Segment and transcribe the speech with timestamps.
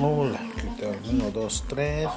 [0.00, 0.98] Hola, ¿qué tal?
[1.10, 2.08] 1, 2, 3.